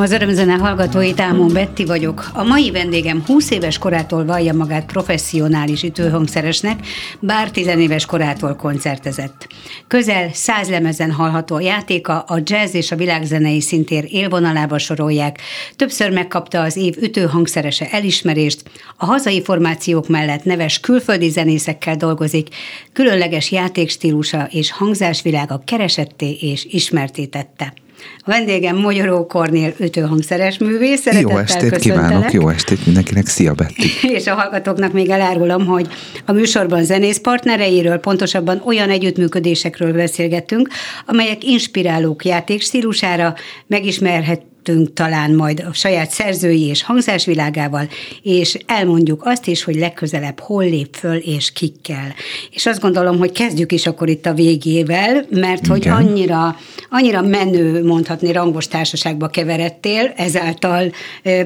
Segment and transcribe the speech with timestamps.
[0.00, 2.30] Köszöntöm az örömzene hallgatóit, Ámon Betti vagyok.
[2.32, 6.86] A mai vendégem 20 éves korától vallja magát professzionális ütőhangszeresnek,
[7.20, 9.46] bár 10 éves korától koncertezett.
[9.86, 15.40] Közel száz lemezen hallható a játéka, a jazz és a világzenei szintér élvonalába sorolják.
[15.76, 18.62] Többször megkapta az év ütőhangszerese elismerést,
[18.96, 22.48] a hazai formációk mellett neves külföldi zenészekkel dolgozik,
[22.92, 27.72] különleges játékstílusa és hangzásvilága keresetté és ismertétette.
[28.18, 31.06] A vendégem Magyaró Kornél ütőhangszeres művész.
[31.20, 33.82] Jó estét kívánok, jó estét mindenkinek, szia Betty!
[34.18, 35.88] És a hallgatóknak még elárulom, hogy
[36.26, 40.68] a műsorban zenész partnereiről, pontosabban olyan együttműködésekről beszélgettünk,
[41.06, 43.34] amelyek inspirálók játékstílusára,
[43.66, 47.88] megismerhet lehetünk talán majd a saját szerzői és hangzásvilágával,
[48.22, 52.14] és elmondjuk azt is, hogy legközelebb hol lép föl és kikkel.
[52.50, 55.92] És azt gondolom, hogy kezdjük is akkor itt a végével, mert hogy Igen.
[55.92, 56.56] annyira,
[56.90, 60.92] annyira menő, mondhatni, rangos társaságba keveredtél, ezáltal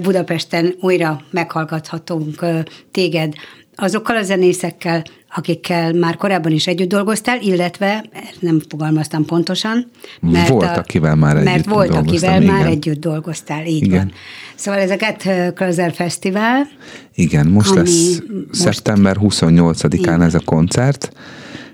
[0.03, 2.45] Budapesten újra meghallgathatunk
[2.93, 3.33] téged
[3.77, 5.03] azokkal a zenészekkel,
[5.37, 8.05] akikkel már korábban is együtt dolgoztál, illetve
[8.41, 9.91] nem fogalmaztam pontosan.
[10.21, 12.55] Mert volt, a, akivel már mert együtt volt, akivel igen.
[12.55, 13.99] már együtt dolgoztál, így igen.
[13.99, 14.13] van.
[14.55, 16.67] Szóval ez a Get Closer Fesztivál.
[17.15, 18.49] Igen, most lesz most...
[18.51, 21.13] szeptember 28-án ez a koncert,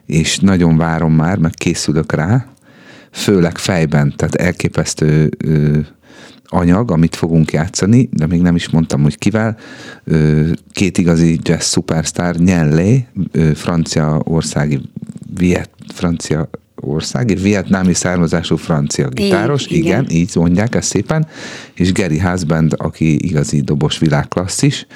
[0.07, 2.47] és nagyon várom már, meg készülök rá,
[3.11, 5.31] főleg fejben, tehát elképesztő
[6.51, 9.59] anyag, amit fogunk játszani, de még nem is mondtam, hogy kivel.
[10.73, 13.07] Két igazi jazz superstar, Nyellé,
[13.55, 14.81] francia országi,
[15.35, 21.27] viet, francia országi, vietnámi származású francia gitáros, igen, igen, igen, így mondják ezt szépen,
[21.75, 24.87] és Gary Husband, aki igazi dobos világklasszis,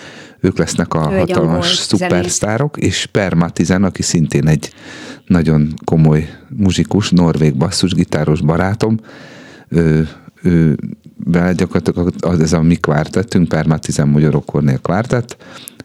[0.41, 4.73] ők lesznek a ő hatalmas szupersztárok, és Permatizen, aki szintén egy
[5.27, 8.97] nagyon komoly muzsikus, norvég basszusgitáros barátom,
[9.69, 10.09] ő,
[10.43, 10.77] ő
[11.16, 15.37] be gyakorlatilag az, ez a mi kvártettünk, Permatizen Magyarok Kornél kvártett,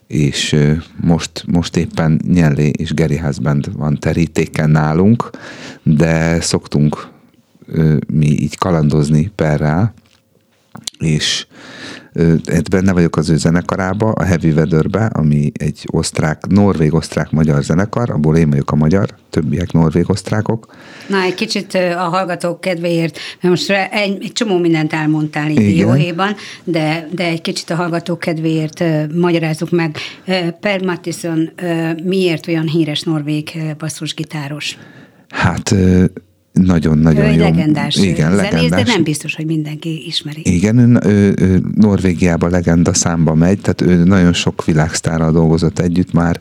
[0.08, 0.56] és
[1.02, 5.30] most, most éppen Nyellé és Geri Házband van terítéken nálunk,
[5.84, 7.08] de szoktunk
[8.08, 9.94] mi így kalandozni perrel,
[11.00, 11.46] és
[12.70, 18.50] benne vagyok az ő zenekarába, a Heavy Weatherbe, ami egy osztrák, norvég-osztrák-magyar zenekar, abból én
[18.50, 20.76] vagyok a magyar, többiek norvég-osztrákok.
[21.08, 26.36] Na, egy kicsit a hallgatók kedvéért, mert most egy, egy csomó mindent elmondtál így Jóhéban,
[26.64, 29.98] de, de egy kicsit a hallgatók kedvéért magyarázzuk meg.
[30.60, 31.52] Per Mattison
[32.04, 34.78] miért olyan híres norvég basszusgitáros?
[35.30, 35.76] Hát
[36.66, 37.44] nagyon-nagyon jó.
[37.44, 38.84] legendás igen, zenész, legendás.
[38.84, 40.42] de nem biztos, hogy mindenki ismeri.
[40.44, 46.40] Igen, ő, ő, Norvégiában legenda számba megy, tehát ő nagyon sok világsztárral dolgozott együtt már,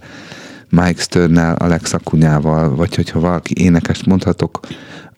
[0.71, 4.61] Mike Sternel, Alex Akunyával, vagy hogyha valaki énekest mondhatok,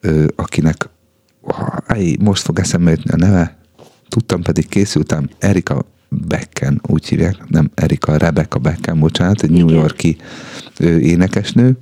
[0.01, 0.89] ő, akinek
[1.87, 3.57] áj, most fog eszembe jutni a neve,
[4.09, 9.51] tudtam, pedig készültem, Erika Becken, úgy hívják, nem Erika, Rebecca Becken, bocsánat, egy.
[9.51, 10.17] New Yorki
[11.01, 11.79] énekesnő,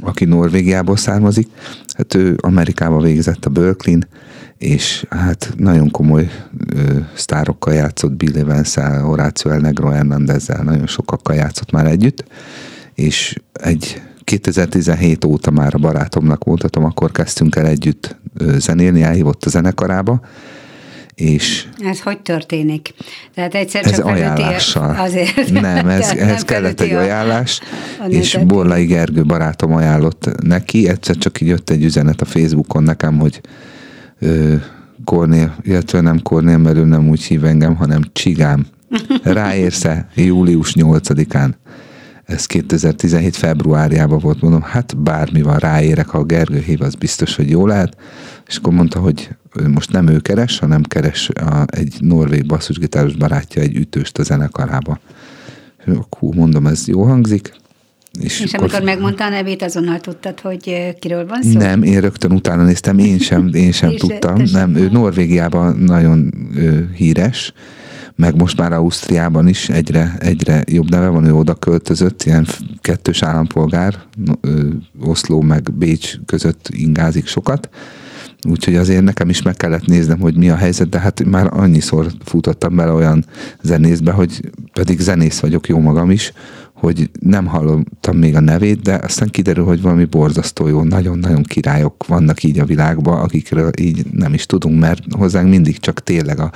[0.00, 1.48] aki Norvégiából származik,
[1.96, 3.98] hát ő Amerikába végzett a berkeley
[4.58, 6.30] és hát nagyon komoly
[6.74, 12.24] ö, sztárokkal játszott, Bill evans Horácio El Negro Hernandezzel, nagyon sokakkal játszott már együtt,
[12.94, 19.48] és egy 2017 óta már a barátomnak mondhatom, akkor kezdtünk el együtt zenélni, elhívott a
[19.48, 20.20] zenekarába,
[21.18, 22.94] és ez hogy történik?
[23.34, 24.96] Tehát egyszer csak ez ajánlással.
[24.98, 25.50] Azért.
[25.50, 27.60] Nem, ez, ehhez kellett egy ajánlás,
[28.08, 33.18] és Borlai Gergő barátom ajánlott neki, egyszer csak így jött egy üzenet a Facebookon nekem,
[33.18, 33.40] hogy
[34.18, 34.54] ö,
[35.04, 38.66] Kornél, illetve nem Kornél, mert ő nem úgy hív engem, hanem Csigám.
[39.22, 41.50] Ráérsz-e július 8-án?
[42.24, 47.36] Ez 2017 februárjában volt, mondom, hát bármi van, ráérek, ha a Gergő hív, az biztos,
[47.36, 47.96] hogy jó lehet.
[48.48, 49.28] És akkor mondta, hogy
[49.72, 55.00] most nem ő keres, hanem keres a, egy norvég basszusgitáros barátja egy ütőst a zenekarába.
[56.18, 57.52] Hú, mondom, ez jó hangzik.
[58.20, 61.58] És, és amikor megmondta a nevét, azonnal tudtad, hogy kiről van szó?
[61.58, 64.42] Nem, én rögtön utána néztem, én sem, én sem tudtam.
[64.52, 67.52] Nem, ő Norvégiában nagyon ő, híres,
[68.14, 72.46] meg most már Ausztriában is egyre, egyre jobb neve van, ő oda költözött, ilyen
[72.80, 73.94] kettős állampolgár,
[75.00, 77.68] Oszló meg Bécs között ingázik sokat,
[78.48, 82.06] Úgyhogy azért nekem is meg kellett néznem, hogy mi a helyzet, de hát már annyiszor
[82.24, 83.24] futottam bele olyan
[83.62, 86.32] zenészbe, hogy pedig zenész vagyok jó magam is,
[86.72, 92.06] hogy nem hallottam még a nevét, de aztán kiderül, hogy valami borzasztó jó, nagyon-nagyon királyok
[92.06, 96.50] vannak így a világban, akikről így nem is tudunk, mert hozzánk mindig csak tényleg a,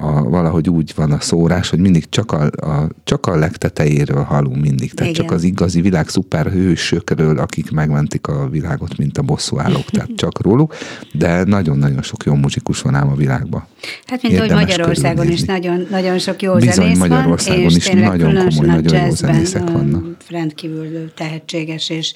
[0.00, 4.60] a, valahogy úgy van a szórás, hogy mindig csak a, a, csak a legtetejéről halunk
[4.60, 4.94] mindig.
[4.94, 5.24] Tehát Igen.
[5.24, 10.74] csak az igazi világ szuperhősökről, akik megmentik a világot, mint a bosszúállók, tehát csak róluk,
[11.12, 13.66] de nagyon-nagyon sok jó muzsikus van ám a világban.
[14.06, 18.34] Hát mint hogy Magyarországon is nagyon, nagyon sok jó Bizony zenész Magyarországon van, is nagyon
[18.34, 20.04] komoly, nagyon jó zenészek vannak.
[20.28, 22.14] Rendkívül tehetséges és,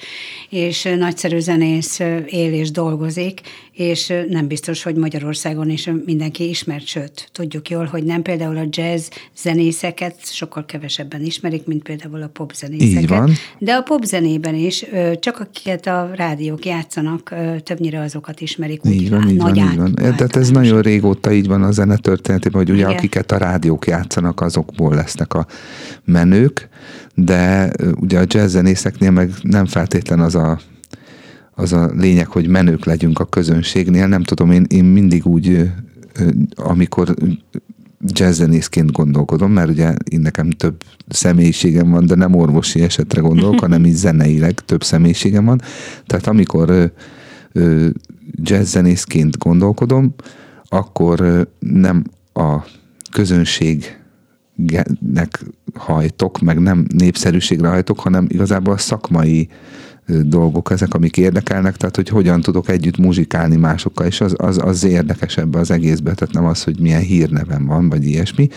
[0.48, 3.40] és nagyszerű zenész él és dolgozik,
[3.72, 8.66] és nem biztos, hogy Magyarországon is mindenki ismert, sőt, tudjuk jól, hogy nem például a
[8.70, 13.02] jazz zenészeket sokkal kevesebben ismerik, mint például a pop zenészeket.
[13.02, 13.32] Így van.
[13.58, 14.84] De a pop zenében is,
[15.20, 18.80] csak akiket a rádiók játszanak, többnyire azokat ismerik.
[18.84, 19.92] Így van, így van, így van.
[19.94, 22.96] De ez nagyon régóta így van a zene történetében, hogy ugye Igen.
[22.96, 25.46] akiket a rádiók játszanak, azokból lesznek a
[26.04, 26.68] menők,
[27.14, 30.60] de ugye a jazz zenészeknél meg nem feltétlen az a
[31.54, 34.06] az a lényeg, hogy menők legyünk a közönségnél.
[34.06, 35.70] Nem tudom, én, én mindig úgy,
[36.54, 37.14] amikor
[38.06, 43.84] jazzzenészként gondolkodom, mert ugye én nekem több személyiségem van, de nem orvosi esetre gondolok, hanem
[43.84, 45.60] így zeneileg több személyiségem van.
[46.06, 46.92] Tehát amikor
[48.42, 50.14] jazzzenészként gondolkodom,
[50.68, 52.56] akkor nem a
[53.10, 53.94] közönségnek
[55.74, 59.48] hajtok, meg nem népszerűségre hajtok, hanem igazából a szakmai
[60.06, 64.84] dolgok ezek, amik érdekelnek, tehát hogy hogyan tudok együtt muzsikálni másokkal, és az, az, az
[64.84, 68.48] érdekesebb az egészben, tehát nem az, hogy milyen hírnevem van, vagy ilyesmi,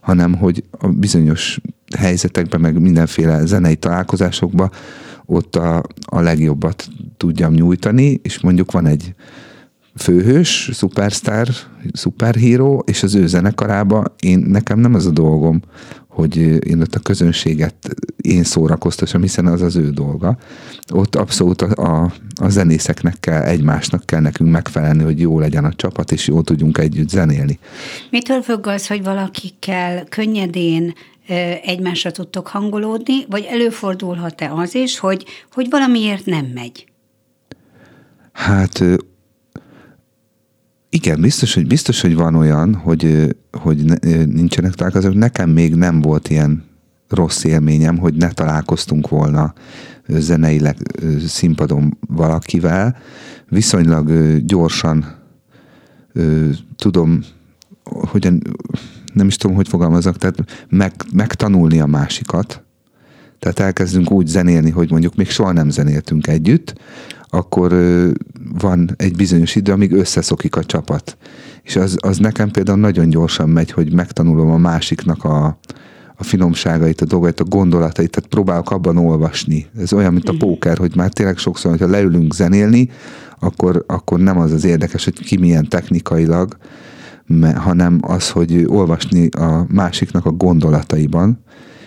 [0.00, 1.60] hanem hogy a bizonyos
[1.98, 4.70] helyzetekben, meg mindenféle zenei találkozásokban
[5.24, 9.14] ott a, a legjobbat tudjam nyújtani, és mondjuk van egy
[9.96, 11.48] főhős, szupersztár,
[11.92, 15.60] szuperhíró, és az ő zenekarába én, nekem nem az a dolgom,
[16.10, 16.36] hogy
[16.68, 17.74] én ott a közönséget
[18.16, 20.38] én szórakoztassam, hiszen az az ő dolga.
[20.92, 25.72] Ott abszolút a, a, a zenészeknek kell, egymásnak kell nekünk megfelelni, hogy jó legyen a
[25.72, 27.58] csapat, és jól tudjunk együtt zenélni.
[28.10, 30.94] Mitől függ az, hogy valakikkel könnyedén
[31.62, 36.86] egymásra tudtok hangolódni, vagy előfordulhat-e az is, hogy, hogy valamiért nem megy?
[38.32, 38.82] Hát
[40.90, 43.84] igen, biztos, hogy, biztos, hogy van olyan, hogy, hogy
[44.26, 45.14] nincsenek találkozók.
[45.14, 46.64] Nekem még nem volt ilyen
[47.08, 49.54] rossz élményem, hogy ne találkoztunk volna
[50.08, 50.76] zeneileg
[51.26, 52.96] színpadon valakivel.
[53.48, 55.18] Viszonylag gyorsan
[56.76, 57.20] tudom,
[57.84, 58.42] hogyan,
[59.12, 62.62] nem is tudom, hogy fogalmazok, tehát meg, megtanulni a másikat.
[63.38, 66.74] Tehát elkezdünk úgy zenélni, hogy mondjuk még soha nem zenéltünk együtt,
[67.30, 67.74] akkor
[68.60, 71.16] van egy bizonyos idő, amíg összeszokik a csapat.
[71.62, 75.58] És az, az nekem például nagyon gyorsan megy, hogy megtanulom a másiknak a,
[76.16, 79.66] a finomságait, a dolgait, a gondolatait, tehát próbálok abban olvasni.
[79.78, 80.40] Ez olyan, mint a mhm.
[80.40, 82.88] póker, hogy már tényleg sokszor, hogyha leülünk zenélni,
[83.38, 86.56] akkor, akkor nem az az érdekes, hogy ki milyen technikailag,
[87.54, 91.44] hanem az, hogy olvasni a másiknak a gondolataiban,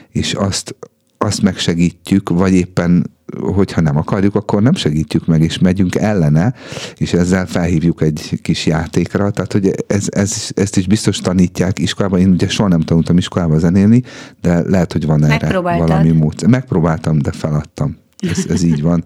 [0.10, 0.76] és azt,
[1.18, 6.54] azt megsegítjük, vagy éppen hogyha nem akarjuk, akkor nem segítjük meg, és megyünk ellene,
[6.98, 9.32] és ezzel felhívjuk egy kis játékra.
[9.32, 12.20] Tehát, hogy ez, ez, ezt is biztos tanítják iskolában.
[12.20, 14.04] Én ugye soha nem tanultam iskolába zenélni,
[14.42, 16.50] de lehet, hogy van erre valami módszer.
[16.50, 18.03] Megpróbáltam, de feladtam.
[18.30, 19.04] Ez, ez így van.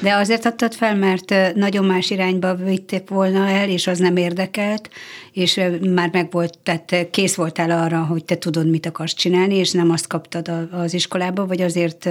[0.00, 4.90] De azért adtad fel, mert nagyon más irányba vitték volna el, és az nem érdekelt,
[5.32, 5.60] és
[5.94, 9.90] már meg volt, tehát kész voltál arra, hogy te tudod, mit akarsz csinálni, és nem
[9.90, 12.08] azt kaptad az iskolába, vagy azért,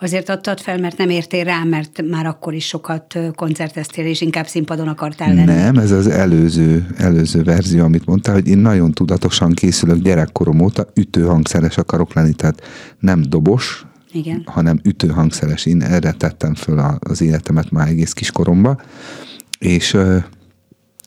[0.00, 4.46] azért adtad fel, mert nem értél rá, mert már akkor is sokat koncerteztél, és inkább
[4.46, 5.44] színpadon akartál lenni.
[5.44, 10.86] Nem, ez az előző, előző verzió, amit mondtál, hogy én nagyon tudatosan készülök gyerekkorom óta,
[10.94, 12.62] ütőhangszeres akarok lenni, tehát
[12.98, 14.42] nem dobos, igen.
[14.46, 15.66] hanem ütőhangszeres.
[15.66, 18.80] Én erre tettem föl az életemet már egész kiskoromba,
[19.58, 19.96] és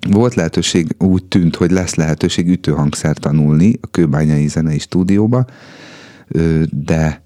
[0.10, 5.46] volt lehetőség, úgy tűnt, hogy lesz lehetőség ütőhangszer tanulni a Kőbányai Zenei Stúdióba,
[6.70, 7.23] de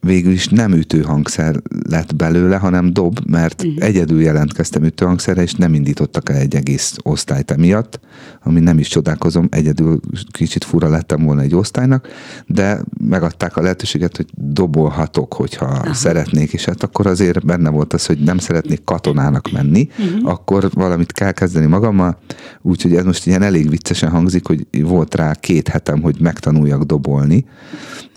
[0.00, 3.84] végül is nem ütőhangszer lett belőle, hanem dob, mert uh-huh.
[3.84, 8.00] egyedül jelentkeztem ütőhangszerre, és nem indítottak el egy egész osztályt emiatt,
[8.42, 12.08] ami nem is csodálkozom, egyedül kicsit fura lettem volna egy osztálynak,
[12.46, 15.94] de megadták a lehetőséget, hogy dobolhatok, hogyha Aha.
[15.94, 20.30] szeretnék, és hát akkor azért benne volt az, hogy nem szeretnék katonának menni, uh-huh.
[20.30, 22.18] akkor valamit kell kezdeni magammal,
[22.62, 27.44] úgyhogy ez most ilyen elég viccesen hangzik, hogy volt rá két hetem, hogy megtanuljak dobolni,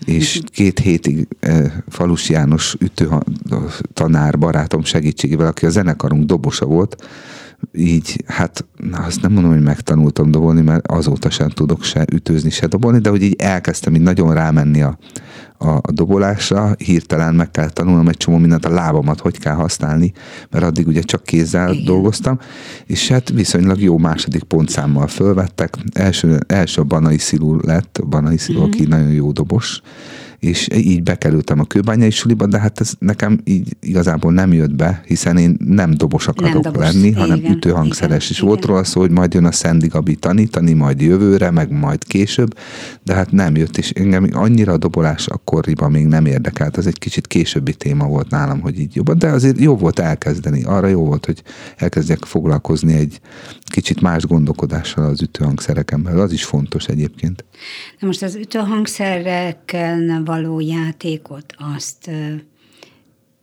[0.04, 0.50] és uh-huh.
[0.50, 3.08] két hétig eh, Falus János ütő
[3.92, 6.96] tanár barátom segítségével, aki a zenekarunk dobosa volt,
[7.72, 12.66] így, hát azt nem mondom, hogy megtanultam dobolni, mert azóta sem tudok se ütőzni, se
[12.66, 14.98] dobolni, de hogy így elkezdtem így nagyon rámenni a,
[15.58, 20.12] a, a dobolásra, hirtelen meg kell tanulnom egy csomó mindent, a lábamat hogy kell használni,
[20.50, 21.84] mert addig ugye csak kézzel Igen.
[21.84, 22.38] dolgoztam,
[22.86, 25.76] és hát viszonylag jó második pontszámmal fölvettek.
[25.92, 28.70] Első, első a Banai Szilú lett, a Banai Szilú, mm-hmm.
[28.70, 29.80] aki nagyon jó dobos,
[30.44, 35.02] és így bekerültem a kőbányai suliba, de hát ez nekem így igazából nem jött be,
[35.06, 36.92] hiszen én nem dobos akarok nem dobos.
[36.92, 38.30] lenni, hanem igen, ütőhangszeres.
[38.30, 42.04] is volt róla szó, hogy majd jön a Szendi Gabi tanítani, majd jövőre, meg majd
[42.04, 42.58] később,
[43.02, 46.98] de hát nem jött, és engem annyira a dobolás akkoriban még nem érdekelt, ez egy
[46.98, 51.04] kicsit későbbi téma volt nálam, hogy így jobban, de azért jó volt elkezdeni, arra jó
[51.04, 51.42] volt, hogy
[51.76, 53.20] elkezdjek foglalkozni egy
[53.64, 57.44] kicsit más gondolkodással az ütőhangszereken belül, az is fontos egyébként.
[57.98, 62.10] Na most az ütőhangszereken való játékot azt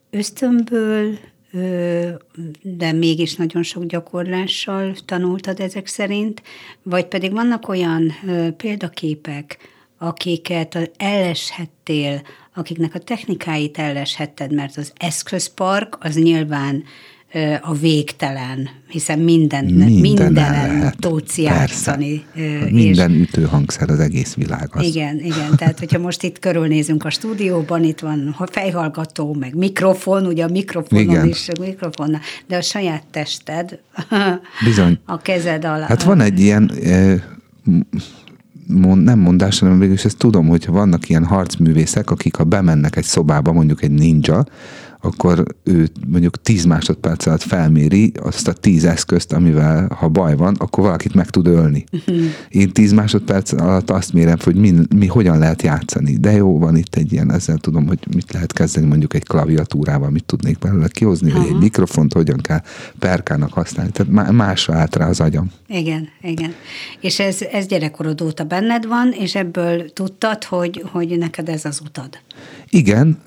[0.10, 1.17] ösztönből,
[2.62, 6.41] de mégis nagyon sok gyakorlással tanultad ezek szerint,
[6.83, 8.12] vagy pedig vannak olyan
[8.57, 9.57] példaképek,
[9.98, 12.21] akiket elleshettél,
[12.53, 16.83] akiknek a technikáit elleshetted, mert az eszközpark az nyilván
[17.61, 22.25] a végtelen, hiszen minden, minden mindenen tudsz játszani.
[22.69, 23.19] Minden és...
[23.19, 24.69] ütőhangszer az egész világ.
[24.71, 24.83] Az.
[24.83, 30.43] Igen, igen, tehát hogyha most itt körülnézünk a stúdióban, itt van fejhallgató, meg mikrofon, ugye
[30.43, 31.27] a mikrofonon igen.
[31.27, 33.79] is, mikrofon, de a saját tested
[34.65, 35.00] Bizony.
[35.05, 35.88] a kezed alá.
[35.88, 36.71] Hát van egy ilyen
[38.67, 42.95] mond, nem mondás, hanem végül is ezt tudom, hogyha vannak ilyen harcművészek, akik ha bemennek
[42.95, 44.45] egy szobába, mondjuk egy ninja,
[45.01, 50.55] akkor ő mondjuk 10 másodperc alatt felméri azt a 10 eszközt, amivel ha baj van,
[50.58, 51.84] akkor valakit meg tud ölni.
[51.91, 52.25] Uh-huh.
[52.50, 56.17] Én 10 másodperc alatt azt mérem, hogy mi, mi hogyan lehet játszani.
[56.17, 60.10] De jó, van itt egy ilyen, ezzel tudom, hogy mit lehet kezdeni mondjuk egy klaviatúrával,
[60.10, 61.43] mit tudnék belőle kihozni, uh-huh.
[61.43, 62.62] vagy egy mikrofont hogyan kell
[63.00, 63.91] perkának használni.
[63.91, 65.51] Tehát másra állt rá az agyam.
[65.67, 66.53] Igen, igen.
[67.00, 71.81] És ez, ez gyerekkorod óta benned van, és ebből tudtad, hogy, hogy neked ez az
[71.86, 72.10] utad.
[72.70, 73.17] Igen,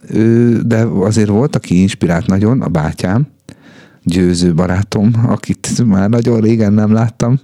[0.67, 3.27] de azért volt, aki inspirált nagyon, a bátyám,
[4.03, 7.41] győző barátom, akit már nagyon régen nem láttam,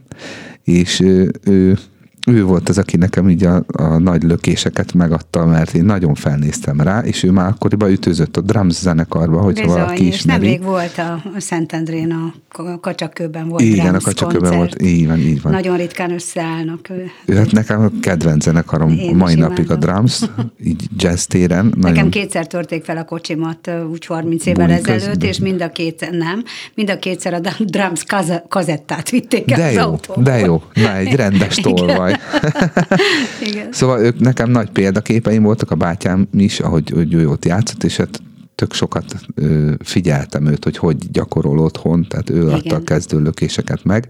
[0.65, 1.79] és ő, ő
[2.27, 6.81] ő volt az, aki nekem így a, a nagy lökéseket megadta, mert én nagyon felnéztem
[6.81, 10.41] rá, és ő már akkoriban ütőzött a drums zenekarba, hogyha Bizony, valaki és ismeri.
[10.41, 12.35] nemrég volt a Szentendrén, a
[12.81, 15.53] Kacsakőben volt Igen, a Kacsakőben volt, így van, így van.
[15.53, 16.89] Nagyon ritkán összeállnak.
[17.25, 20.21] Ő, hát nekem a kedvenc zenekarom én mai napig a drums,
[20.65, 21.65] így jazz téren.
[21.65, 21.93] Nagyon...
[21.93, 25.29] Nekem kétszer törték fel a kocsimat, úgy 30 évvel Búj, ezelőtt, közben.
[25.29, 26.43] és mind a két, nem,
[26.75, 28.05] mind a kétszer a drums
[28.49, 30.23] kazettát vitték de el jó, az.
[30.23, 32.10] De jó, na egy rendes tolvaj.
[33.51, 33.73] Igen.
[33.73, 37.97] Szóval ők nekem nagy példaképeim voltak, a bátyám is, ahogy, hogy ő ott játszott, és
[37.97, 38.21] hát
[38.55, 42.55] tök sokat ö, figyeltem őt, hogy hogy gyakorol otthon, tehát ő Igen.
[42.55, 44.09] adta a kezdőlökéseket meg.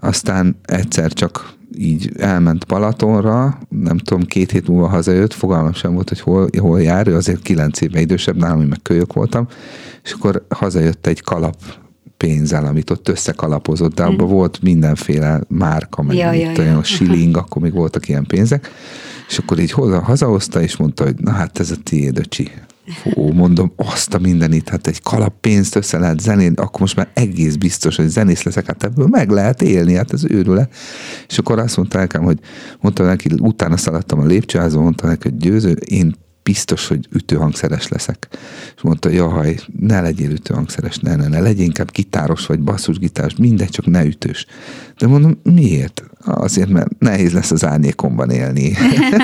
[0.00, 6.08] Aztán egyszer csak így elment Balatonra, nem tudom, két hét múlva hazajött, fogalmam sem volt,
[6.08, 9.46] hogy hol, hol jár, ő azért kilenc éve idősebb nálam, meg kölyök voltam,
[10.04, 11.56] és akkor hazajött egy kalap
[12.20, 14.30] pénzzel, amit ott összekalapozott, de abban mm.
[14.30, 16.78] volt mindenféle márka, meg ja, ja, ja.
[16.78, 18.70] a shilling, akkor még voltak ilyen pénzek,
[19.28, 22.50] és akkor így hozzá, hazahozta, és mondta, hogy na hát ez a tiéd, öcsi.
[23.16, 27.10] Ó, mondom, azt a mindenit, hát egy kalap pénzt össze lehet zenélni, akkor most már
[27.14, 30.68] egész biztos, hogy zenész leszek, hát ebből meg lehet élni, hát ez őrüle.
[31.28, 32.38] És akkor azt mondta nekem, hogy
[32.80, 36.14] mondta neki, utána szaladtam a lépcsőházon, mondta neki, hogy győző, én
[36.50, 38.28] biztos, hogy ütőhangszeres leszek.
[38.76, 43.68] És mondta, jaj, ne legyél ütőhangszeres, ne, ne, ne, legyél inkább gitáros vagy basszusgitáros, mindegy,
[43.68, 44.46] csak ne ütős.
[45.00, 46.02] De mondom, miért?
[46.24, 48.72] Azért, mert nehéz lesz az árnyékomban élni.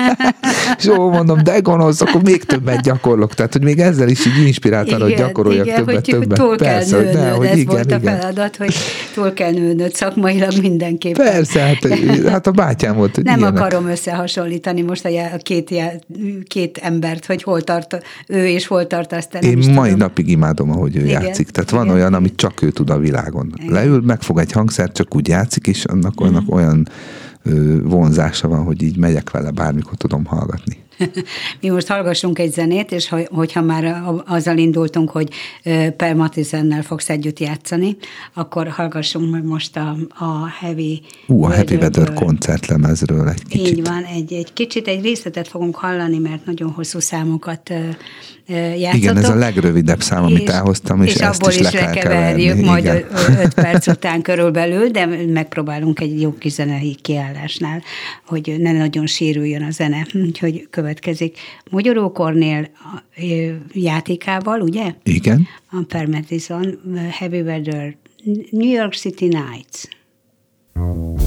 [0.77, 3.33] és ó, mondom, de gonosz, akkor még többet gyakorlok.
[3.33, 6.37] Tehát, hogy még ezzel is így inspiráltál, hogy gyakoroljak igen, többet, hogy többet.
[6.37, 8.73] Túl kell Persze, nőnöd, ne, hogy ez igen, volt a feladat, hogy
[9.13, 11.25] túl kell nőnöd szakmailag mindenképpen.
[11.25, 11.87] Persze, hát,
[12.27, 13.15] hát a bátyám volt.
[13.15, 13.59] Hogy Nem ilyenek.
[13.59, 15.73] akarom összehasonlítani most a két,
[16.47, 19.33] két embert, hogy hol tart ő és hol tart azt.
[19.33, 19.97] Én mai tudom.
[19.97, 21.49] napig imádom, ahogy ő igen, játszik.
[21.49, 21.85] Tehát igen.
[21.85, 23.53] van olyan, amit csak ő tud a világon.
[23.55, 23.73] Igen.
[23.73, 26.53] Leül, megfog egy hangszert, csak úgy játszik, és annak, annak mm.
[26.53, 26.87] olyan
[27.83, 30.85] vonzása van, hogy így megyek vele, bármikor tudom hallgatni.
[31.61, 35.29] Mi most hallgassunk egy zenét, és hogyha már azzal indultunk, hogy
[35.97, 37.97] Per Matizennel fogsz együtt játszani,
[38.33, 43.67] akkor hallgassunk meg most a, a Heavy Ú, a Heavy Weather koncertlemezről egy kicsit.
[43.67, 47.73] Így van, egy, egy kicsit, egy részletet fogunk hallani, mert nagyon hosszú számokat
[48.47, 48.95] játszottok.
[48.95, 51.89] Igen, ez a legrövidebb szám, amit és, elhoztam, és, és ezt abból is, is le
[51.89, 53.05] kell majd Igen.
[53.55, 57.81] perc után körülbelül, de megpróbálunk egy jó kis zenei kiállásnál,
[58.25, 60.07] hogy ne nagyon sérüljön a zene.
[60.13, 61.37] Úgyhogy következik
[61.71, 62.69] Magyaró Kornél
[63.73, 64.93] játékával, ugye?
[65.03, 65.47] Igen.
[65.71, 66.79] A Permetison
[67.11, 67.95] Heavy Weather
[68.51, 69.87] New York City Nights.
[70.73, 71.21] Nos,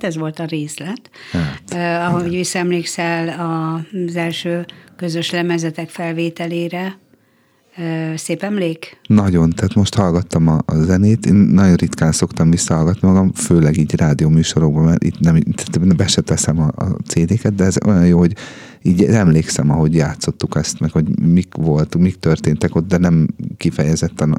[0.00, 1.10] hát ez volt a részlet.
[1.32, 6.98] Hát, ahogy visszaemlékszel az első közös lemezetek felvételére,
[8.16, 9.00] Szép emlék?
[9.06, 13.94] Nagyon, tehát most hallgattam a, a zenét, én nagyon ritkán szoktam visszahallgatni magam, főleg így
[13.94, 15.42] rádióműsorokban, mert itt nem,
[15.96, 18.36] be se teszem a, a CD-ket, de ez olyan jó, hogy
[18.82, 24.38] így emlékszem, ahogy játszottuk ezt, meg hogy mik volt, mik történtek ott, de nem kifejezetten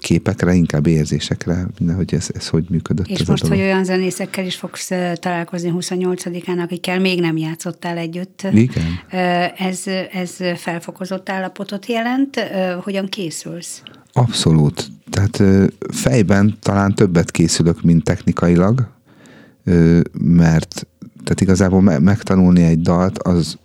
[0.00, 1.66] képekre, inkább érzésekre,
[1.96, 3.06] hogy ez, ez hogy működött.
[3.06, 8.46] És most, hogy olyan zenészekkel is fogsz találkozni 28-án, akikkel még nem játszottál együtt.
[8.52, 8.84] Igen.
[9.56, 12.40] Ez, ez felfokozott állapotot jelent.
[12.82, 13.82] Hogyan készülsz?
[14.12, 14.88] Abszolút.
[15.10, 15.42] Tehát
[15.92, 18.88] fejben talán többet készülök, mint technikailag,
[20.12, 20.86] mert
[21.24, 23.58] tehát igazából megtanulni egy dalt, az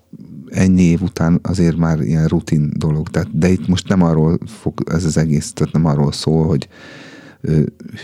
[0.56, 3.10] ennyi év után azért már ilyen rutin dolog.
[3.10, 6.68] Tehát, de itt most nem arról fog ez az egész, tehát nem arról szól, hogy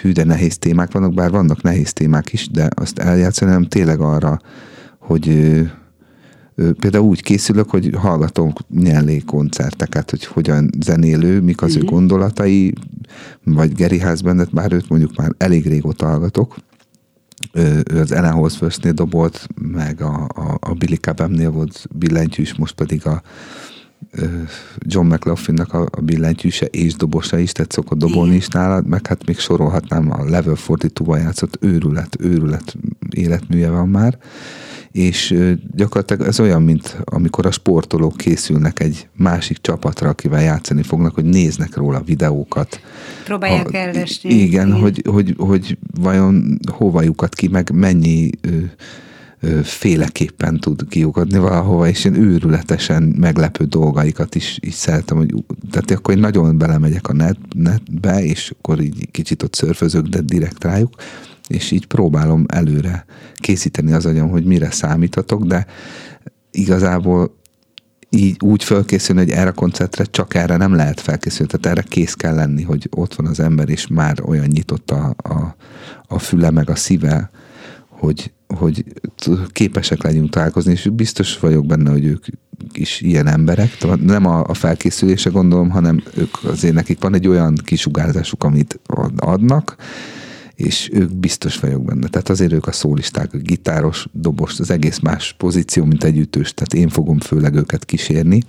[0.02, 4.00] hű, de nehéz témák vannak, bár vannak nehéz témák is, de azt eljátszani, nem tényleg
[4.00, 4.40] arra,
[5.00, 5.26] hogy
[6.80, 11.84] például úgy készülök, hogy hallgatom nyellé koncerteket, hogy hogyan zenélő, mik az uh-huh.
[11.84, 11.96] ő mhm.
[11.96, 12.74] gondolatai,
[13.44, 16.56] vagy Geri Ház bár őt mondjuk már elég régóta hallgatok,
[17.54, 22.76] ő, ő az Ellen Holzfirstnél dobolt, meg a, a, a Billy Cabemnél volt billentyűs, most
[22.76, 23.22] pedig a
[24.80, 29.26] John McLaughlinnak a, a billentyűse és dobosa is, tehát szokott dobolni is nálad, meg hát
[29.26, 32.76] még sorolhatnám a Level 42-val játszott őrület, őrület
[33.10, 34.18] életműje van már,
[34.92, 35.36] és
[35.76, 41.24] gyakorlatilag ez olyan, mint amikor a sportolók készülnek egy másik csapatra, akivel játszani fognak, hogy
[41.24, 42.82] néznek róla videókat.
[43.24, 44.34] Próbálják ha, elvesni.
[44.34, 44.80] Igen, igen.
[44.80, 48.50] Hogy, hogy, hogy vajon hova lyukad ki, meg mennyi ö,
[49.40, 55.34] ö, féleképpen tud kiukadni valahova, és én őrületesen meglepő dolgaikat is, is szeretem, hogy
[55.72, 60.22] tehát akkor én nagyon belemegyek a net, netbe, és akkor így kicsit ott szörfözök, de
[60.22, 60.96] direkt rájuk,
[61.52, 65.66] és így próbálom előre készíteni az agyam, hogy mire számítatok, de
[66.52, 67.40] igazából
[68.10, 72.14] így úgy felkészülni, hogy erre a koncertre csak erre nem lehet felkészülni, tehát erre kész
[72.14, 75.56] kell lenni, hogy ott van az ember, és már olyan nyitott a, a,
[76.08, 77.30] a füle meg a szíve,
[77.88, 78.86] hogy, hogy
[79.48, 82.26] képesek legyünk találkozni, és biztos vagyok benne, hogy ők
[82.74, 87.56] is ilyen emberek, nem a, a felkészülése gondolom, hanem ők azért nekik van egy olyan
[87.56, 88.80] kisugárzásuk, amit
[89.16, 89.76] adnak,
[90.66, 92.08] és ők biztos vagyok benne.
[92.08, 96.54] Tehát azért ők a szólisták, a gitáros, dobos, az egész más pozíció, mint egy ütős,
[96.54, 98.42] tehát én fogom főleg őket kísérni,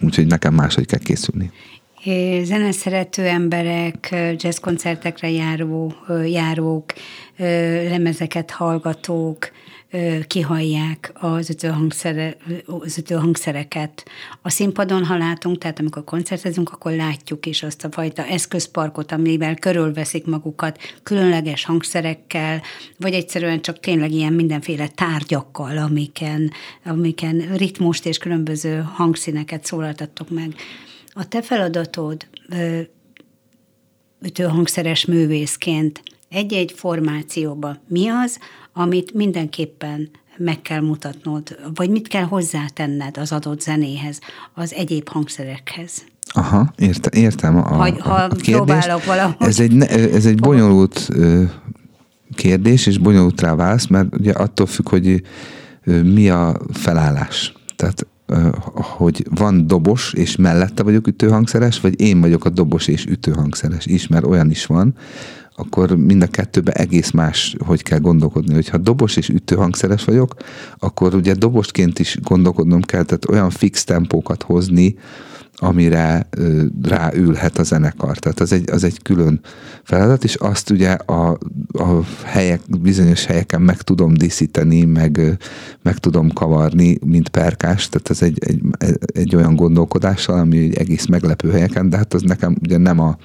[0.00, 1.50] úgyhogy nekem máshogy kell készülni.
[2.42, 6.92] Zeneszerető emberek, jazzkoncertekre járó, járók,
[7.88, 9.50] lemezeket hallgatók,
[10.26, 14.04] kihallják az ütőhangszere, az ütőhangszereket.
[14.42, 19.54] A színpadon, ha látunk, tehát amikor koncertezünk, akkor látjuk is azt a fajta eszközparkot, amivel
[19.54, 22.62] körülveszik magukat különleges hangszerekkel,
[22.96, 26.52] vagy egyszerűen csak tényleg ilyen mindenféle tárgyakkal, amiken,
[26.84, 30.54] amiken ritmust és különböző hangszíneket szólaltattok meg.
[31.12, 32.26] A te feladatod
[34.22, 38.38] ütőhangszeres művészként egy-egy formációba mi az,
[38.72, 44.20] amit mindenképpen meg kell mutatnod, vagy mit kell hozzátenned az adott zenéhez,
[44.54, 46.04] az egyéb hangszerekhez.
[46.32, 49.46] Aha, érte, értem a, ha, ha a próbálok valahogy.
[49.46, 51.08] Ez egy, ez egy bonyolult
[52.34, 55.22] kérdés, és bonyolult rá válasz, mert ugye attól függ, hogy
[55.84, 57.52] mi a felállás.
[57.76, 58.06] Tehát
[58.74, 64.06] hogy van dobos, és mellette vagyok ütőhangszeres, vagy én vagyok a dobos és ütőhangszeres is,
[64.06, 64.94] mert olyan is van,
[65.58, 68.54] akkor mind a kettőben egész más, hogy kell gondolkodni.
[68.54, 70.34] Hogyha dobos és ütőhangszeres vagyok,
[70.78, 74.96] akkor ugye dobosként is gondolkodnom kell, tehát olyan fix tempókat hozni,
[75.60, 76.28] amire
[76.82, 78.18] ráülhet a zenekar.
[78.18, 79.40] Tehát az egy, az egy külön
[79.82, 81.38] feladat, és azt ugye a,
[81.72, 85.38] a helyek, bizonyos helyeken meg tudom díszíteni, meg,
[85.82, 88.60] meg tudom kavarni, mint perkás, tehát ez egy, egy,
[89.14, 93.16] egy olyan gondolkodással, ami egy egész meglepő helyeken, de hát az nekem ugye nem a,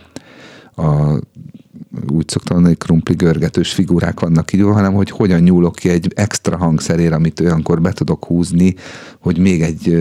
[0.75, 1.19] a
[2.07, 6.11] úgy szoktam mondani, hogy krumpli görgetős figurák vannak így, hanem hogy hogyan nyúlok ki egy
[6.15, 8.75] extra hangszerére, amit olyankor be tudok húzni,
[9.19, 9.93] hogy még egy,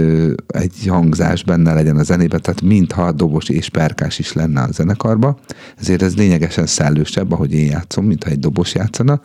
[0.47, 5.39] egy hangzás benne legyen a zenében, tehát mintha dobos és perkás is lenne a zenekarba.
[5.79, 9.21] Ezért ez lényegesen szellősebb, ahogy én játszom, mintha egy dobos játszana.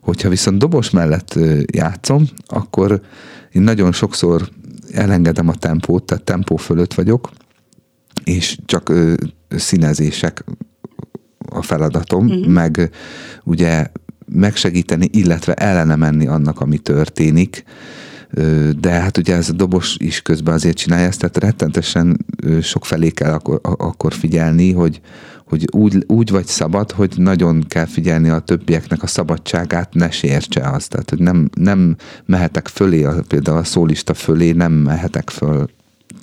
[0.00, 1.38] Hogyha viszont dobos mellett
[1.72, 3.00] játszom, akkor
[3.52, 4.48] én nagyon sokszor
[4.92, 7.30] elengedem a tempót, tehát tempó fölött vagyok,
[8.24, 8.92] és csak
[9.48, 10.44] színezések
[11.50, 12.46] a feladatom, uh-huh.
[12.46, 12.90] meg
[13.44, 13.86] ugye
[14.26, 17.64] megsegíteni, illetve ellene menni annak, ami történik,
[18.80, 22.26] de hát ugye ez a dobos is közben azért csinálja ezt, tehát rettentesen
[22.62, 25.00] sok felé kell akkor, akkor figyelni, hogy,
[25.44, 30.68] hogy úgy, úgy vagy szabad, hogy nagyon kell figyelni a többieknek a szabadságát, ne sértse
[30.68, 30.90] azt.
[30.90, 35.68] Tehát, hogy nem, nem mehetek fölé, például a szólista fölé nem mehetek föl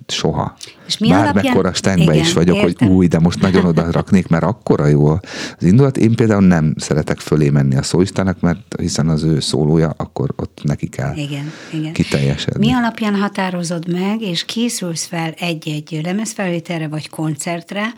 [0.07, 0.57] soha.
[0.91, 2.87] És mi Bármekkora stengbe is vagyok, értem.
[2.87, 5.19] hogy új, de most nagyon oda raknék, mert akkora jó az
[5.59, 5.97] indulat.
[5.97, 10.59] Én például nem szeretek fölé menni a szólistának, mert hiszen az ő szólója, akkor ott
[10.63, 11.93] neki kell igen, igen.
[11.93, 12.65] kiteljesedni.
[12.65, 17.93] Mi alapján határozod meg, és készülsz fel egy-egy lemezfelvételre vagy koncertre,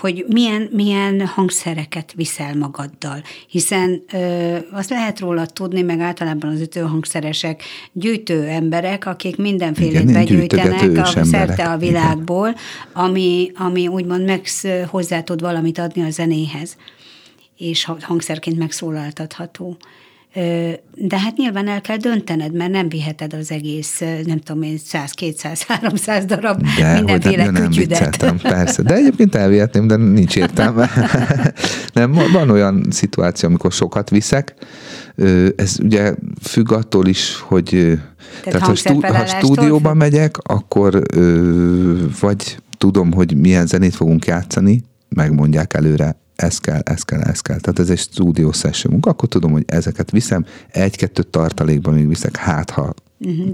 [0.00, 4.02] hogy milyen, milyen hangszereket viszel magaddal, hiszen
[4.70, 11.70] azt lehet róla tudni, meg általában az ütőhangszeresek gyűjtő emberek, akik mindenfélét begyűjtenek a, szerte
[11.70, 12.54] a világból,
[12.92, 14.46] ami, ami úgymond meg
[14.86, 16.76] hozzá tud valamit adni a zenéhez,
[17.56, 19.76] és hangszerként megszólaltatható.
[20.94, 25.10] De hát nyilván el kell döntened, mert nem viheted az egész, nem tudom én, 100,
[25.10, 27.52] 200, 300 darab de, mindenféle hogy
[27.88, 28.10] nem.
[28.20, 28.82] Nem persze.
[28.82, 30.90] De egyébként elvihetném, de nincs értelme.
[31.92, 34.54] nem, van olyan szituáció, amikor sokat viszek,
[35.56, 41.02] ez ugye függ attól is, hogy tehát, tehát ha, stú, ha stúdióba megyek, akkor
[42.20, 47.60] vagy tudom, hogy milyen zenét fogunk játszani, megmondják előre ez kell, ez kell, ez kell.
[47.60, 52.70] Tehát ez egy stúdió session akkor tudom, hogy ezeket viszem, egy-kettőt tartalékban még viszek, hát
[52.70, 53.50] ha uh-huh,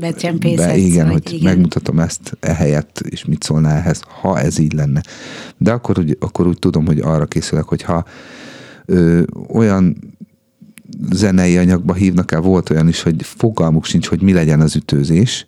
[0.56, 1.42] be, igen, hogy igen.
[1.42, 5.02] megmutatom ezt ehelyett, és mit szólna ehhez, ha ez így lenne.
[5.56, 8.04] De akkor úgy, akkor úgy tudom, hogy arra készülök, hogy ha
[8.84, 9.96] ö, olyan
[11.12, 15.46] zenei anyagba hívnak el, volt olyan is, hogy fogalmuk sincs, hogy mi legyen az ütőzés,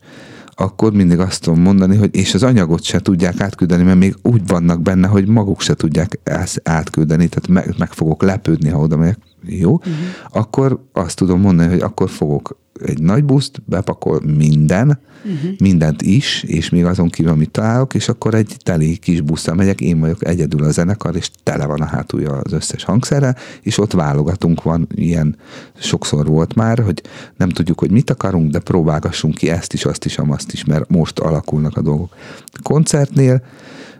[0.54, 4.46] akkor mindig azt tudom mondani, hogy és az anyagot se tudják átküldeni, mert még úgy
[4.46, 8.96] vannak benne, hogy maguk se tudják ezt átküldeni, tehát meg, meg fogok lepődni, ha oda
[8.96, 9.94] megyek, jó, uh-huh.
[10.30, 15.50] akkor azt tudom mondani, hogy akkor fogok egy nagy buszt, bepakol minden, uh-huh.
[15.58, 19.80] mindent is, és még azon kívül, amit találok, és akkor egy teli kis busszal megyek,
[19.80, 23.92] én vagyok egyedül a zenekar, és tele van a hátulja az összes hangszerre, és ott
[23.92, 25.36] válogatunk, van ilyen,
[25.78, 27.02] sokszor volt már, hogy
[27.36, 30.90] nem tudjuk, hogy mit akarunk, de próbálgassunk ki ezt is, azt is, azt is, mert
[30.90, 32.14] most alakulnak a dolgok.
[32.62, 33.42] Koncertnél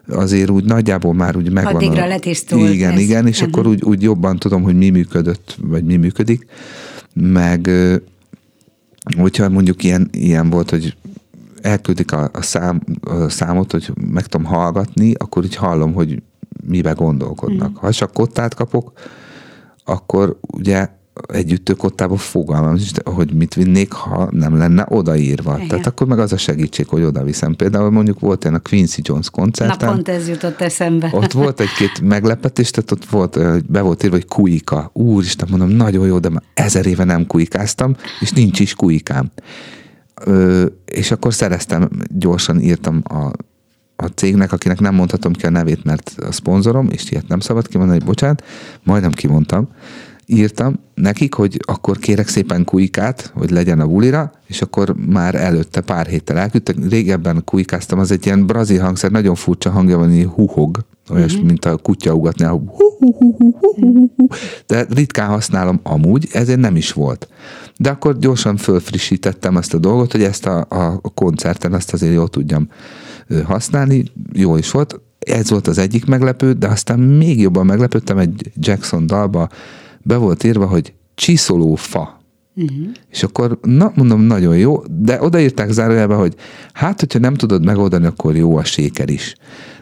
[0.08, 1.74] azért úgy nagyjából már úgy megvan.
[1.74, 2.06] Addigra a...
[2.06, 2.70] letisztult.
[2.70, 3.00] Igen, ez.
[3.00, 3.52] igen, és uh-huh.
[3.52, 6.46] akkor úgy, úgy jobban tudom, hogy mi működött, vagy mi működik,
[7.14, 7.70] meg
[9.16, 10.96] hogyha mondjuk ilyen, ilyen volt, hogy
[11.62, 16.22] elküldik a, a, szám, a számot, hogy meg tudom hallgatni, akkor úgy hallom, hogy
[16.66, 17.70] mibe gondolkodnak.
[17.70, 17.74] Mm.
[17.74, 18.92] Ha csak kottát kapok,
[19.84, 20.88] akkor ugye
[21.26, 25.56] együtt kottában fogalmam hogy mit vinnék, ha nem lenne odaírva.
[25.56, 25.68] Igen.
[25.68, 27.54] Tehát akkor meg az a segítség, hogy oda viszem.
[27.54, 29.86] Például mondjuk volt ilyen a Quincy Jones koncerten.
[29.86, 31.10] Na pont ez jutott eszembe.
[31.12, 34.90] Ott volt egy-két meglepetés, tehát ott volt, be volt írva, hogy kuika.
[34.92, 39.30] Úristen, mondom, nagyon jó, de már ezer éve nem kuikáztam, és nincs is kuikám.
[40.24, 43.30] Ö, és akkor szereztem, gyorsan írtam a
[43.96, 47.68] a cégnek, akinek nem mondhatom ki a nevét, mert a szponzorom, és ilyet nem szabad
[47.68, 48.44] kimondani, hogy bocsánat,
[48.82, 49.68] majdnem kimondtam,
[50.26, 55.80] írtam nekik, hogy akkor kérek szépen kuikát, hogy legyen a bulira, és akkor már előtte
[55.80, 56.76] pár héttel elküldtek.
[56.88, 61.46] Régebben kuikáztam, az egy ilyen brazil hangszer, nagyon furcsa hangja van, hogy huhog, olyas, mm-hmm.
[61.46, 62.46] mint a kutya ugatni,
[64.66, 67.28] de ritkán használom amúgy, ezért nem is volt.
[67.76, 70.66] De akkor gyorsan fölfrissítettem ezt a dolgot, hogy ezt a,
[71.02, 72.68] a koncerten azt azért jól tudjam
[73.44, 75.00] használni, jó is volt.
[75.18, 79.48] Ez volt az egyik meglepő, de aztán még jobban meglepődtem egy Jackson dalba,
[80.04, 82.22] be volt írva, hogy csiszoló fa.
[82.56, 82.86] Uh-huh.
[83.10, 86.34] És akkor, na, mondom, nagyon jó, de odaírták zárójelbe, hogy
[86.72, 89.34] hát, hogyha nem tudod megoldani, akkor jó a séker is.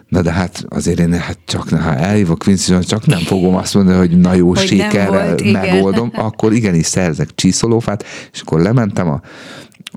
[0.07, 3.97] Na de hát azért én hát csak, ha elhívok Quincy csak nem fogom azt mondani,
[3.97, 6.25] hogy na jó, hogy sékerrel megoldom, igen.
[6.25, 9.21] akkor igenis szerzek csiszolófát, és akkor lementem a,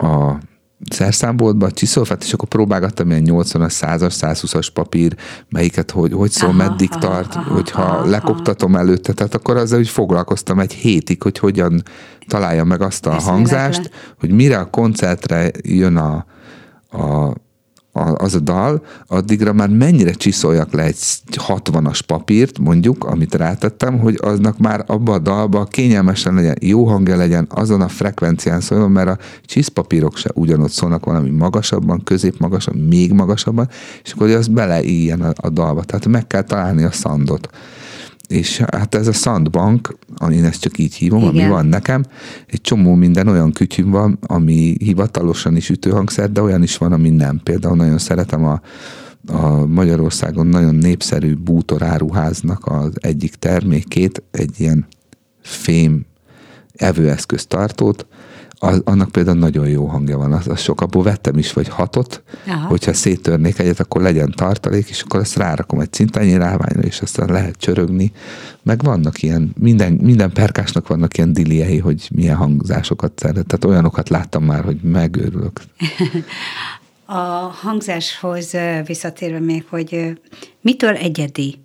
[0.07, 0.39] a
[0.91, 5.16] szerszámboltba, csiszolfát, és akkor próbálgattam ilyen 80-as, 100-as, 120-as papír,
[5.49, 9.57] melyiket, hogy, hogy szól, aha, meddig aha, tart, aha, hogyha aha, lekoptatom előtte, tehát akkor
[9.57, 11.83] azzal úgy foglalkoztam egy hétig, hogy hogyan
[12.27, 16.27] találja meg azt a Ez hangzást, hogy mire a koncertre jön a,
[16.91, 17.35] a
[17.97, 20.97] az a dal, addigra már mennyire csiszoljak le egy
[21.30, 27.16] 60-as papírt, mondjuk, amit rátettem, hogy aznak már abba a dalba kényelmesen legyen, jó hangja
[27.16, 33.12] legyen, azon a frekvencián szóljon, mert a csiszpapírok se ugyanott szólnak valami magasabban, középmagasabban, még
[33.12, 33.68] magasabban,
[34.05, 35.84] és akkor az beleíjen a, a dalba.
[35.84, 37.49] Tehát meg kell találni a szandot
[38.29, 39.99] és hát ez a Sandbank,
[40.31, 41.31] én ezt csak így hívom, Igen.
[41.31, 42.05] ami van nekem,
[42.47, 47.11] egy csomó minden olyan kütyüm van, ami hivatalosan is ütőhangszer, de olyan is van, ami
[47.11, 47.41] nem.
[47.43, 48.61] Például nagyon szeretem a,
[49.27, 54.87] a Magyarországon nagyon népszerű bútoráruháznak az egyik termékét, egy ilyen
[55.41, 56.07] fém
[56.74, 58.07] evőeszköz tartót,
[58.59, 60.33] az, annak például nagyon jó hangja van.
[60.33, 62.67] Az, az sok, abból vettem is, vagy hatot, Aha.
[62.67, 67.29] hogyha széttörnék egyet, akkor legyen tartalék, és akkor ezt rárakom egy cintányi ráványra, és aztán
[67.33, 68.13] lehet csörögni.
[68.63, 73.47] Meg vannak ilyen, minden, minden perkásnak vannak ilyen diliei, hogy milyen hangzásokat szeret.
[73.47, 75.61] Tehát olyanokat láttam már, hogy megőrülök.
[77.09, 80.19] A hangzáshoz visszatérve még, hogy
[80.61, 81.59] mitől egyedi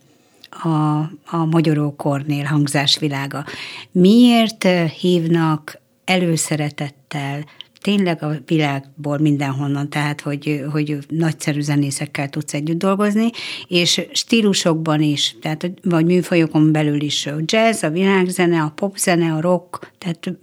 [0.50, 3.46] a, a Magyaró Kornél hangzásvilága?
[3.92, 4.68] Miért
[5.00, 7.46] hívnak előszeretettel
[7.82, 13.30] tényleg a világból mindenhonnan, tehát hogy, hogy nagyszerű zenészekkel tudsz együtt dolgozni,
[13.68, 19.42] és stílusokban is, tehát vagy műfajokon belül is a jazz, a világzene, a popzene, a
[19.42, 20.34] rock, tehát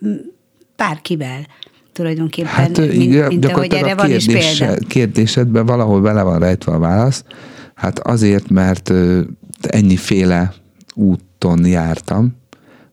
[0.76, 1.46] bárkivel
[1.92, 4.76] tulajdonképpen, hát, mint, igen, mint ahogy erre van is példa.
[4.88, 7.24] Kérdésedben valahol bele van rejtve a válasz.
[7.74, 8.92] Hát azért, mert
[9.60, 10.54] ennyiféle
[10.94, 12.36] úton jártam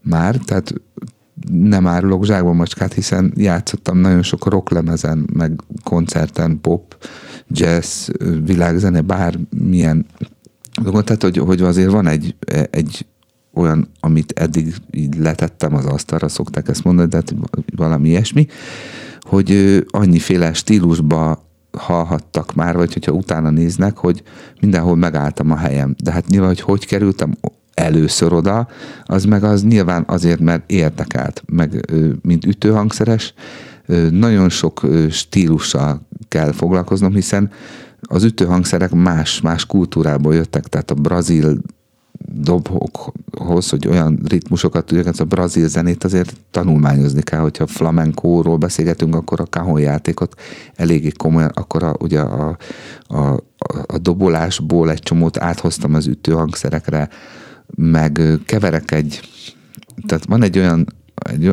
[0.01, 0.73] már, tehát
[1.51, 6.97] nem árulok zsákba macskát, hiszen játszottam nagyon sok rocklemezen, meg koncerten, pop,
[7.47, 8.09] jazz,
[8.43, 10.05] világzene, bármilyen
[10.81, 12.35] dolgot, tehát hogy, hogy azért van egy,
[12.69, 13.05] egy
[13.53, 17.35] olyan, amit eddig így letettem az asztalra, szokták ezt mondani, de hát
[17.75, 18.47] valami ilyesmi,
[19.21, 21.43] hogy annyiféle stílusba
[21.77, 24.23] hallhattak már, vagy hogyha utána néznek, hogy
[24.61, 25.95] mindenhol megálltam a helyem.
[26.03, 27.33] De hát nyilván, hogy hogy kerültem
[27.75, 28.67] először oda,
[29.03, 33.33] az meg az nyilván azért, mert érdekelt, meg mint ütőhangszeres,
[34.09, 37.51] nagyon sok stílussal kell foglalkoznom, hiszen
[38.01, 41.57] az ütőhangszerek más, más kultúrából jöttek, tehát a brazil
[42.33, 49.15] dobokhoz, hogy olyan ritmusokat tudják, ez a brazil zenét azért tanulmányozni kell, hogyha flamenkóról beszélgetünk,
[49.15, 50.41] akkor a kahon játékot
[50.75, 52.57] eléggé komolyan, akkor a, ugye a,
[53.07, 53.17] a,
[53.85, 57.09] a dobolásból egy csomót áthoztam az ütőhangszerekre,
[57.75, 59.19] meg keverek egy,
[60.07, 60.85] tehát van egy olyan,
[61.15, 61.51] egy,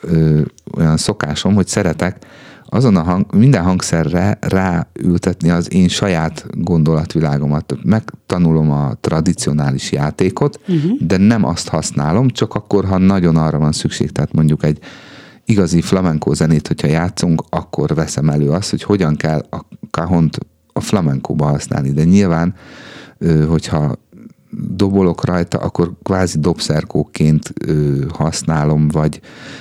[0.00, 0.40] ö,
[0.76, 2.26] olyan szokásom, hogy szeretek
[2.70, 7.74] azon a hang, minden hangszerre ráültetni az én saját gondolatvilágomat.
[7.82, 10.98] Megtanulom a tradicionális játékot, uh-huh.
[11.00, 14.10] de nem azt használom, csak akkor, ha nagyon arra van szükség.
[14.10, 14.78] Tehát mondjuk egy
[15.44, 20.38] igazi flamenco zenét, hogyha játszunk, akkor veszem elő azt, hogy hogyan kell a kahont
[20.72, 21.90] a flamenkóba használni.
[21.90, 22.54] De nyilván,
[23.48, 23.96] hogyha
[24.50, 27.52] dobolok rajta, akkor kvázi dobszerkóként
[28.08, 29.20] használom, vagy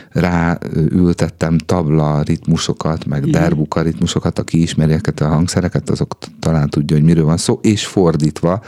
[0.10, 3.32] ráültettem tabla ritmusokat, meg mm.
[3.32, 8.62] derbuka ritmusokat, aki ismeri a hangszereket, azok talán tudja, hogy miről van szó, és fordítva,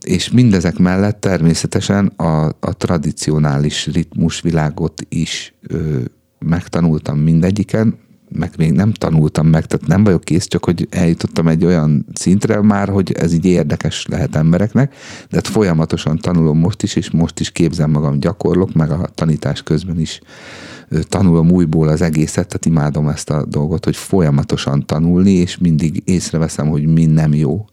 [0.00, 5.98] és mindezek mellett természetesen a, a tradicionális ritmusvilágot is ö,
[6.38, 7.98] megtanultam mindegyiken,
[8.34, 12.62] meg még nem tanultam meg, tehát nem vagyok kész, csak hogy eljutottam egy olyan szintre
[12.62, 14.94] már, hogy ez így érdekes lehet embereknek,
[15.30, 19.62] de hát folyamatosan tanulom most is, és most is képzem magam, gyakorlok, meg a tanítás
[19.62, 20.20] közben is
[21.08, 26.68] tanulom újból az egészet, tehát imádom ezt a dolgot, hogy folyamatosan tanulni, és mindig észreveszem,
[26.68, 27.64] hogy mi nem jó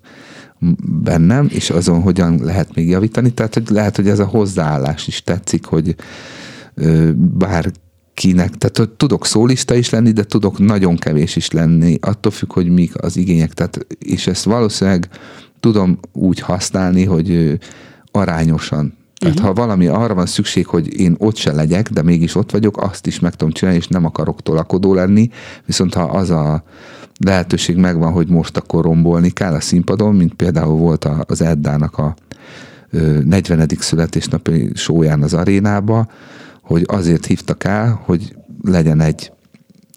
[1.04, 3.34] bennem, és azon hogyan lehet még javítani.
[3.34, 5.96] Tehát, hogy lehet, hogy ez a hozzáállás is tetszik, hogy
[7.16, 7.72] bár
[8.20, 12.70] kinek, tehát tudok szólista is lenni, de tudok nagyon kevés is lenni, attól függ, hogy
[12.70, 15.10] mik az igények, tehát, és ezt valószínűleg
[15.60, 17.60] tudom úgy használni, hogy
[18.12, 18.94] arányosan.
[19.20, 19.56] Tehát uh-huh.
[19.56, 23.08] ha valami arra van szükség, hogy én ott se legyek, de mégis ott vagyok, azt
[23.08, 25.30] is meg tudom csinálni, és nem akarok tolakodó lenni,
[25.66, 26.64] viszont ha az a
[27.26, 32.16] lehetőség megvan, hogy most akkor rombolni kell a színpadon, mint például volt az Eddának a
[33.24, 33.68] 40.
[33.80, 36.08] születésnapi sóján az arénába,
[36.70, 39.32] hogy azért hívtak el, hogy legyen egy,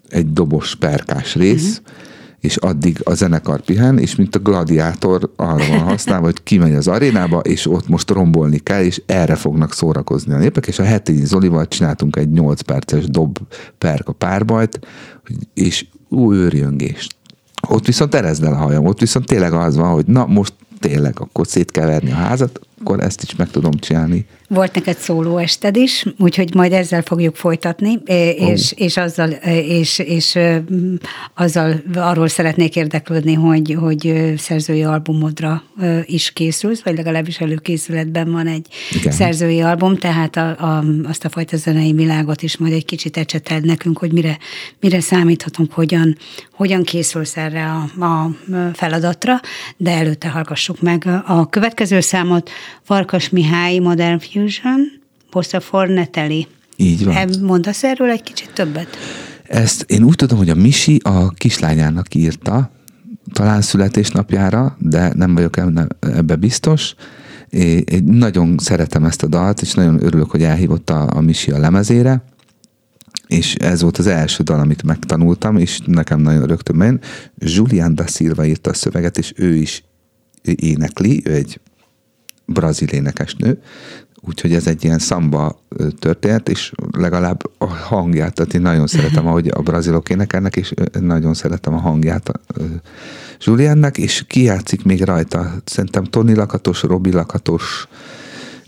[0.09, 1.95] egy dobos perkás rész, uh-huh.
[2.39, 6.87] és addig a zenekar pihen, és mint a gladiátor arra van használva, hogy kimegy az
[6.87, 11.25] arénába, és ott most rombolni kell, és erre fognak szórakozni a népek, és a heti
[11.25, 13.37] Zolival csináltunk egy 8 perces dob
[13.77, 14.79] perka párbajt,
[15.53, 17.15] és új őrjöngést.
[17.67, 21.19] Ott viszont erezd el a hajam, ott viszont tényleg az van, hogy na most tényleg
[21.19, 24.25] akkor szét kell verni a házat, akkor ezt is meg tudom csinálni.
[24.47, 27.93] Volt neked szóló ested is, úgyhogy majd ezzel fogjuk folytatni,
[28.35, 28.85] és, oh.
[28.85, 29.29] és, azzal,
[29.67, 30.39] és, és
[31.33, 35.63] azzal arról szeretnék érdeklődni, hogy, hogy szerzői albumodra
[36.05, 39.11] is készülsz, vagy legalábbis előkészületben van egy Igen.
[39.11, 43.65] szerzői album, tehát a, a, azt a fajta zenei világot is majd egy kicsit ecseted
[43.65, 44.37] nekünk, hogy mire,
[44.79, 46.17] mire számíthatunk, hogyan,
[46.53, 48.35] hogyan készülsz erre a, a
[48.73, 49.39] feladatra,
[49.77, 52.49] de előtte hallgassuk meg a következő számot,
[52.81, 55.01] Farkas Mihály Modern Fusion,
[55.31, 56.47] Bossa for Neteli.
[56.75, 57.29] Így van.
[57.41, 58.87] Mondasz erről egy kicsit többet?
[59.43, 62.71] Ezt én úgy tudom, hogy a Misi a kislányának írta,
[63.33, 65.57] talán születésnapjára, de nem vagyok
[65.99, 66.95] ebbe biztos.
[67.49, 71.59] Én nagyon szeretem ezt a dalt, és nagyon örülök, hogy elhívott a, a Misi a
[71.59, 72.23] lemezére,
[73.27, 76.97] és ez volt az első dal, amit megtanultam, és nekem nagyon rögtön menj.
[77.37, 79.83] Julian da Silva írta a szöveget, és ő is
[80.41, 81.59] énekli, ő egy
[82.45, 83.61] brazil énekesnő,
[84.21, 85.61] úgyhogy ez egy ilyen szamba
[85.99, 91.33] történet, és legalább a hangját, tehát én nagyon szeretem, ahogy a brazilok énekelnek, és nagyon
[91.33, 92.39] szeretem a hangját a
[93.39, 97.87] Juliannek, és kijátszik még rajta, szerintem Tony Lakatos, Robi Lakatos,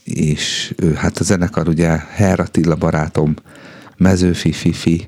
[0.03, 3.34] és hát a zenekar ugye Herr Attila barátom,
[3.97, 5.07] Mezőfi Fifi,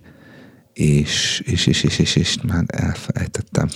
[0.73, 3.67] és, és, és, és, és, és már elfelejtettem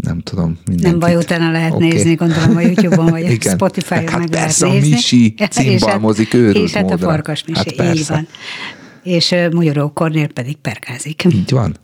[0.00, 0.58] nem tudom.
[0.66, 0.90] Mindenkit.
[0.90, 1.88] Nem baj, utána lehet okay.
[1.88, 4.94] nézni, gondolom a YouTube-on, vagy a Spotify-on hát meg persze, lehet nézni.
[4.94, 8.28] a Misi hát- őrült És hát a farkas Misi, hát így van.
[9.02, 11.24] És uh, Magyaró Kornél pedig perkázik.
[11.24, 11.76] Így van.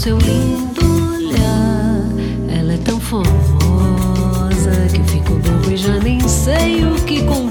[0.00, 0.80] seu lindo
[1.14, 2.00] olhar.
[2.48, 3.30] Ela é tão formosa
[4.94, 7.49] que fico bobo e já nem sei o que contar.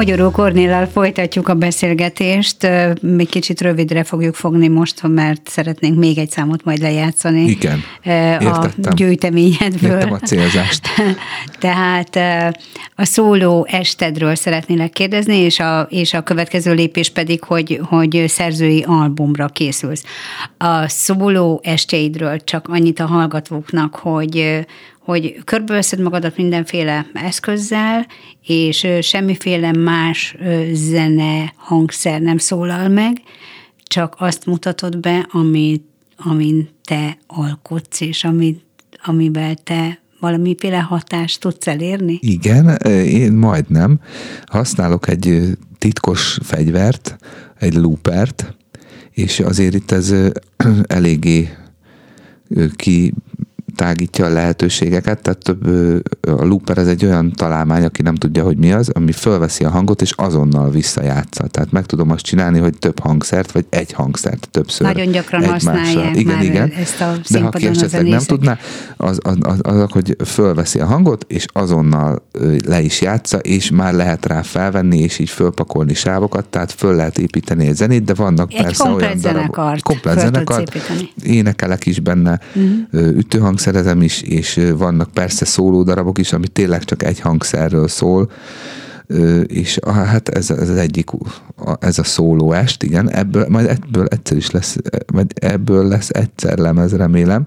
[0.00, 2.68] Magyaró Kornéllal folytatjuk a beszélgetést.
[3.00, 7.40] Még kicsit rövidre fogjuk fogni most, mert szeretnénk még egy számot majd lejátszani.
[7.40, 7.82] Igen,
[8.82, 9.90] A gyűjteményedből.
[9.90, 10.88] Értem a célzást.
[11.58, 12.16] Tehát
[12.94, 18.84] a szóló estedről szeretnélek kérdezni, és a, és a következő lépés pedig, hogy, hogy szerzői
[18.86, 20.04] albumra készülsz.
[20.58, 24.66] A szóló estjeidről csak annyit a hallgatóknak, hogy,
[25.04, 28.06] hogy körbeveszed magadat mindenféle eszközzel,
[28.46, 30.36] és semmiféle más
[30.72, 33.22] zene, hangszer nem szólal meg,
[33.82, 35.84] csak azt mutatod be, amit,
[36.16, 38.64] amin te alkotsz, és amit,
[39.04, 42.18] amivel te valamiféle hatást tudsz elérni?
[42.20, 42.68] Igen,
[43.04, 44.00] én majdnem.
[44.46, 45.42] Használok egy
[45.78, 47.16] titkos fegyvert,
[47.58, 48.56] egy loopert,
[49.10, 50.14] és azért itt ez
[50.86, 51.48] eléggé
[52.76, 53.12] ki
[53.80, 55.66] tágítja a lehetőségeket, tehát több,
[56.20, 59.70] a looper ez egy olyan találmány, aki nem tudja, hogy mi az, ami fölveszi a
[59.70, 61.46] hangot, és azonnal visszajátsza.
[61.46, 64.86] Tehát meg tudom azt csinálni, hogy több hangszert, vagy egy hangszert többször.
[64.86, 65.74] Nagyon gyakran egymással.
[65.74, 66.70] használják igen, már igen.
[66.70, 68.58] ezt a De ha ki esetleg nem tudná,
[68.96, 72.22] az, az, az, az, hogy fölveszi a hangot, és azonnal
[72.66, 77.18] le is játsza, és már lehet rá felvenni, és így fölpakolni sávokat, tehát föl lehet
[77.18, 79.78] építeni egy zenét, de vannak egy persze olyan darabok.
[79.82, 80.76] Komplet zenekart.
[81.22, 83.16] Énekelek is benne, uh-huh.
[83.16, 88.30] ütőhangszer hangszerezem is, és vannak persze szóló darabok is, ami tényleg csak egy hangszerről szól,
[89.46, 91.10] és hát ez, ez az egyik,
[91.78, 94.76] ez a szóló est, igen, ebből, majd ebből egyszer is lesz,
[95.12, 97.46] majd ebből lesz egyszer lemez, remélem,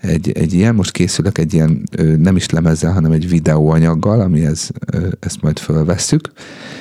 [0.00, 1.82] egy, egy ilyen, most készülök egy ilyen
[2.18, 4.70] nem is lemezzel, hanem egy videóanyaggal, amihez
[5.20, 6.32] ezt majd fölvesszük,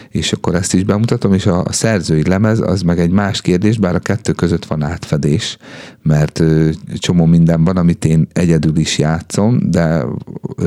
[0.09, 3.77] és akkor ezt is bemutatom, és a, a szerzői lemez az meg egy más kérdés,
[3.77, 5.57] bár a kettő között van átfedés,
[6.01, 6.43] mert
[6.97, 10.05] csomó minden van, amit én egyedül is játszom, de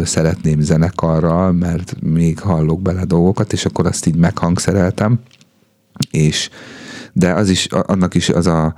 [0.05, 5.21] szeretném zenekarral, mert még hallok bele dolgokat, és akkor azt így meghangszereltem,
[6.11, 6.51] és
[7.13, 8.75] de az is, annak is az a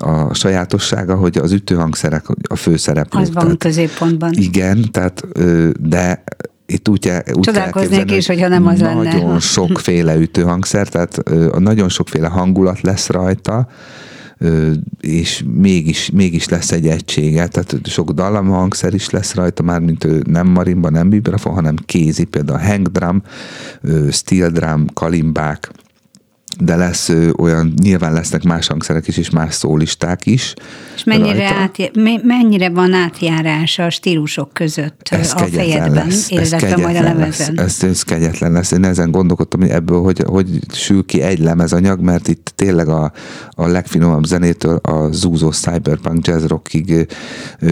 [0.00, 3.22] a sajátossága, hogy az ütőhangszerek a főszereplők.
[3.22, 4.32] Az van tehát, középpontban.
[4.32, 5.26] Igen, tehát,
[5.80, 6.22] de
[6.66, 9.18] itt úgy, úgy Csodálkoznék is, hogyha nem az nagyon lenne.
[9.18, 11.22] Nagyon sokféle ütőhangszer, tehát
[11.58, 13.68] nagyon sokféle hangulat lesz rajta,
[15.00, 20.46] és mégis, mégis lesz egy egysége, tehát sok dallamhangszer is lesz rajta, már mint nem
[20.46, 23.22] marimba, nem vibrafon, hanem kézi, például hang drum,
[24.10, 25.70] steel drum, kalimbák,
[26.58, 30.54] de lesz ö, olyan, nyilván lesznek más hangszerek is, és más szólisták is.
[30.94, 31.90] És mennyire, át,
[32.22, 37.54] mennyire van átjárás a stílusok között ez a fejedben, lesz, illetve majd a lemezen?
[37.54, 38.70] Lesz, ez, ez kegyetlen lesz.
[38.70, 43.12] Én ezen gondolkodtam hogy ebből, hogy, hogy sül ki egy lemezanyag, mert itt tényleg a,
[43.50, 47.06] a legfinomabb zenétől a zúzó cyberpunk jazz rockig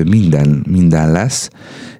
[0.04, 1.50] minden, minden lesz,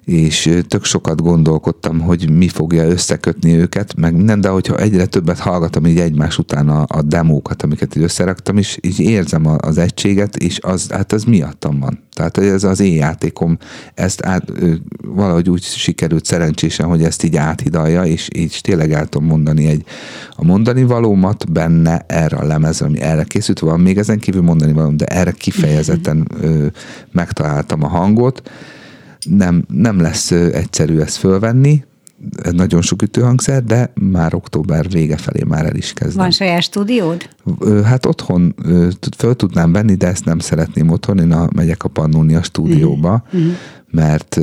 [0.09, 5.39] és tök sokat gondolkodtam, hogy mi fogja összekötni őket, meg minden, de hogyha egyre többet
[5.39, 10.35] hallgatom így egymás után a, a demókat, amiket így összeraktam, és így érzem az egységet,
[10.35, 11.99] és az, hát az miattam van.
[12.13, 13.57] Tehát ez az én játékom,
[13.93, 14.51] ezt át,
[15.01, 19.83] valahogy úgy sikerült szerencsésen, hogy ezt így áthidalja, és így tényleg el tudom mondani egy,
[20.35, 24.73] a mondani valómat benne erre a lemezre, ami erre készült, van még ezen kívül mondani
[24.73, 26.65] valóm, de erre kifejezetten ö,
[27.11, 28.41] megtaláltam a hangot,
[29.25, 31.83] nem, nem lesz egyszerű ezt fölvenni,
[32.51, 36.17] nagyon sok ütőhangszer, de már október vége felé már el is kezdem.
[36.17, 37.29] Van saját stúdiód?
[37.83, 38.55] Hát otthon
[39.17, 43.51] föl tudnám venni, de ezt nem szeretném otthon, én a, megyek a Pannonia stúdióba, uh-huh.
[43.91, 44.39] mert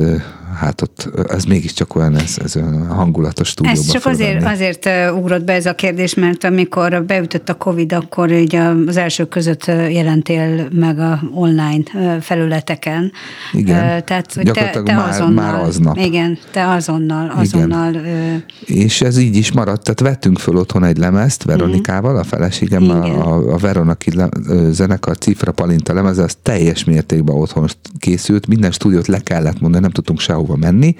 [0.59, 3.81] hát ott ez mégiscsak olyan, ez, ez olyan hangulatos stúdióban.
[3.81, 8.31] Ez csak azért, azért ugrott be ez a kérdés, mert amikor beütött a Covid, akkor
[8.31, 8.55] így
[8.87, 11.83] az elsők között jelentél meg a online
[12.21, 13.11] felületeken.
[13.53, 14.05] Igen.
[14.05, 15.97] Tehát, hogy te, te már, azonnal, már aznap.
[15.97, 17.93] Igen, te azonnal, azonnal.
[17.93, 18.43] Igen.
[18.65, 23.53] És ez így is maradt, tehát vettünk föl otthon egy lemezt Veronikával, a feleségemmel, a,
[23.53, 24.11] a Veronaki
[24.69, 27.67] zenekar Cifra Palinta lemez, az teljes mértékben otthon
[27.99, 30.95] készült, minden stúdiót le kellett mondani, nem tudtunk sehova menni,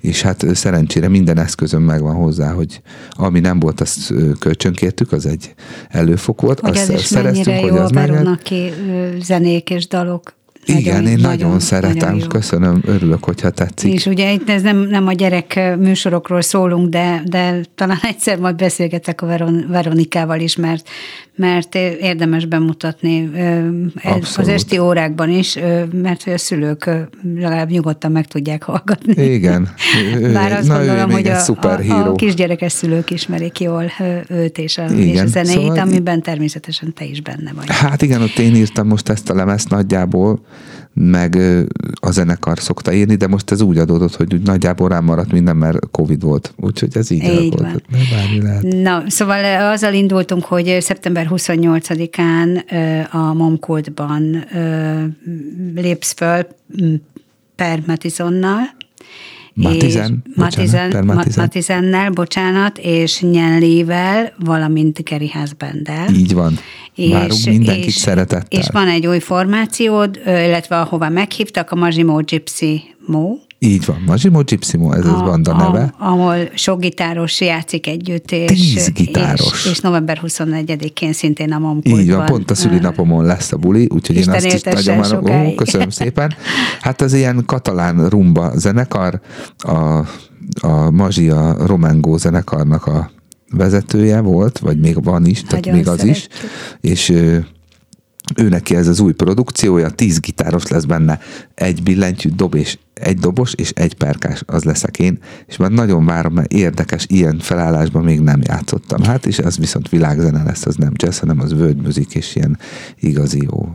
[0.00, 2.80] és hát szerencsére minden eszközön megvan hozzá, hogy
[3.10, 5.54] ami nem volt, azt kölcsönkértük, az egy
[5.88, 6.60] előfok volt.
[6.60, 8.72] Hogy azt az is mennyire jó a Veronaki
[9.20, 10.34] zenék és dalok
[10.64, 13.92] igen, nagyon, én nagyon, nagyon szeretem, nagyon köszönöm, örülök, hogyha tetszik.
[13.92, 18.56] És ugye itt ez nem, nem a gyerek műsorokról szólunk, de, de talán egyszer majd
[18.56, 20.88] beszélgetek a Veron, Veronikával is, mert,
[21.36, 23.30] mert érdemes bemutatni
[23.94, 24.36] Abszolút.
[24.36, 25.58] az esti órákban is,
[25.92, 26.90] mert a szülők
[27.34, 29.24] legalább nyugodtan meg tudják hallgatni.
[29.24, 29.68] Igen.
[30.32, 33.84] Bár azt Na, gondolom, hogy a, a, a kisgyerekes szülők ismerik jól
[34.28, 37.66] őt és a, igen, és a zenét, szóval amiben természetesen te is benne vagy.
[37.68, 40.40] Hát igen, ott én írtam most ezt a lemezt nagyjából,
[40.94, 41.38] meg
[41.94, 45.56] a zenekar szokta írni, de most ez úgy adódott, hogy úgy nagyjából rám maradt minden,
[45.56, 46.54] mert Covid volt.
[46.56, 47.82] Úgyhogy ez így, így volt.
[48.42, 48.62] lehet.
[48.62, 52.62] Na, szóval azzal indultunk, hogy szeptember 28-án
[53.10, 54.44] a Momkodban
[55.74, 56.46] lépsz föl
[57.56, 58.60] per Matizonnal,
[59.54, 61.04] Matizen, és Matizen,
[61.36, 66.08] Matizennel, bocsánat, és Nyenlével, valamint Geri Házbendel.
[66.08, 66.58] Így van.
[66.96, 68.60] Várunk mindenkit és, szeretettel.
[68.60, 73.34] És van egy új formációd, illetve ahova meghívtak, a Mazsimó Gypsy Mo,
[73.64, 75.94] így van, Mazsimo Gypsimo, ez a, az banda neve.
[75.98, 79.64] A, ahol sok gitáros játszik együtt, és, Tíz gitáros.
[79.64, 82.00] És, és november 24-én szintén a Momkultban.
[82.00, 85.46] Így van, pont a szülinapomon lesz a buli, úgyhogy Isten én azt is nagyon várom.
[85.46, 86.34] Ó, köszönöm szépen.
[86.80, 89.20] Hát az ilyen katalán rumba zenekar,
[89.58, 89.98] a,
[90.60, 93.10] a Mazsi a Romango zenekarnak a
[93.52, 96.16] vezetője volt, vagy még van is, tehát Nagyon még az szeretjük.
[96.16, 96.28] is,
[96.80, 97.08] és
[98.36, 101.18] ő neki ez az új produkciója, tíz gitáros lesz benne,
[101.54, 106.04] egy billentyű dob és egy dobos és egy perkás, az leszek én, és már nagyon
[106.04, 109.02] várom, mert érdekes, ilyen felállásban még nem játszottam.
[109.02, 112.58] Hát, és az viszont világzene lesz, az nem jazz, hanem az völgymüzik, és ilyen
[113.00, 113.72] igazi jó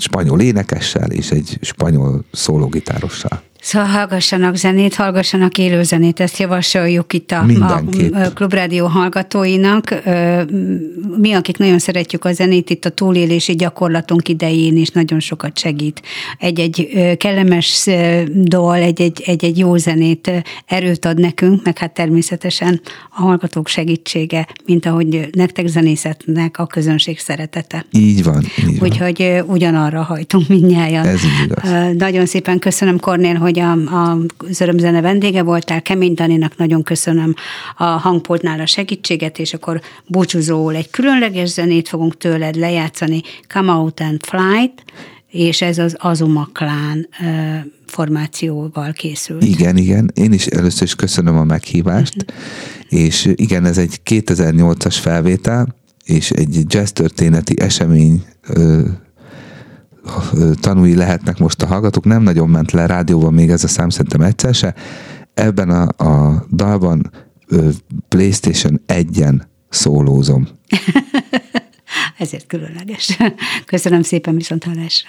[0.00, 3.42] spanyol énekessel és egy spanyol szólógitárossal.
[3.60, 7.44] Szóval hallgassanak zenét, hallgassanak élő zenét, ezt javasoljuk itt a,
[8.12, 10.02] a Klubrádió hallgatóinak.
[11.16, 16.02] Mi, akik nagyon szeretjük a zenét, itt a túlélési gyakorlatunk idején is nagyon sokat segít.
[16.38, 17.86] Egy-egy kellemes
[18.34, 20.30] dal, egy-egy, egy-egy jó zenét
[20.66, 22.80] erőt ad nekünk, meg hát természetesen
[23.16, 27.86] a hallgatók segítsége, mint ahogy nektek zenészetnek a közönség szeretete.
[27.92, 28.44] Így van.
[28.68, 31.06] Így Úgyhogy ugyanarra hajtunk mindnyájan.
[31.06, 31.96] Ez igaz.
[31.96, 34.18] Nagyon szépen köszönöm, Kornél, hogy hogy a, a
[34.50, 37.34] Zörömzene vendége voltál, Kemény Daninak nagyon köszönöm
[37.76, 44.00] a hangpultnál a segítséget, és akkor búcsúzóul egy különleges zenét fogunk tőled lejátszani, Come Out
[44.00, 44.84] and Flight,
[45.30, 47.08] és ez az Azuma Klán
[47.86, 49.44] formációval készült.
[49.44, 50.10] Igen, igen.
[50.14, 53.00] Én is először is köszönöm a meghívást, uh-huh.
[53.00, 55.74] és igen, ez egy 2008-as felvétel,
[56.04, 58.24] és egy jazz történeti esemény
[60.60, 62.04] tanúi lehetnek most a hallgatók.
[62.04, 64.74] Nem nagyon ment le rádióban még ez a szám, szerintem egyszer se.
[65.34, 67.10] Ebben a, a dalban
[68.08, 70.48] PlayStation 1-en szólózom.
[72.18, 73.18] Ezért különleges.
[73.66, 75.08] Köszönöm szépen viszont hallásra.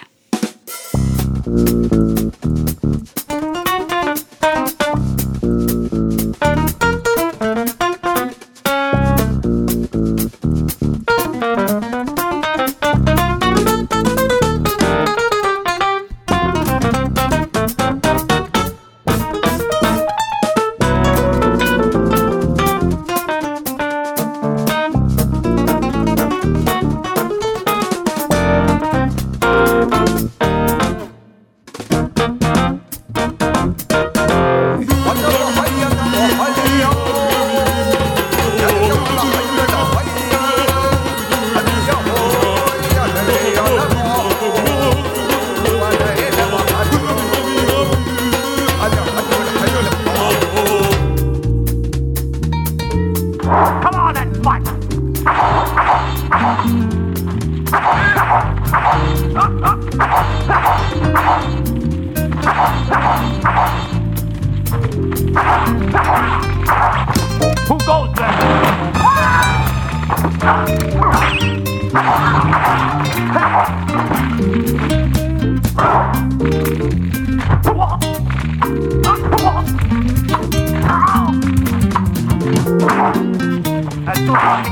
[84.28, 84.62] 啊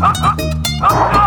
[0.00, 0.12] 啊
[0.82, 1.23] 啊啊。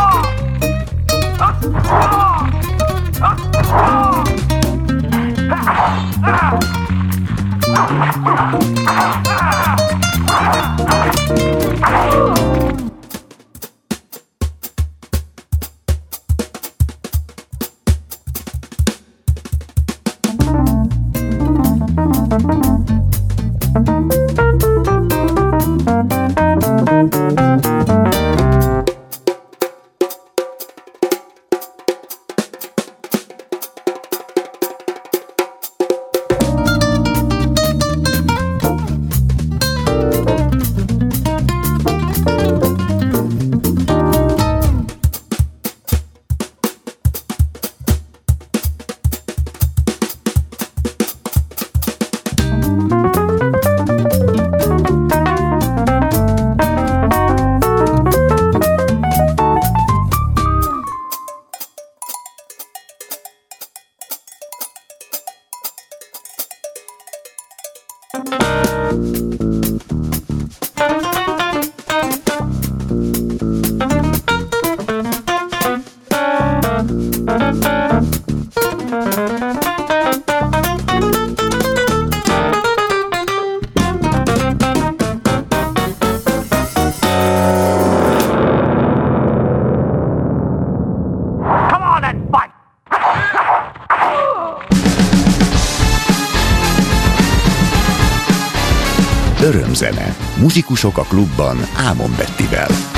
[100.48, 102.97] Muzsikusok a klubban Ámon Bettivel.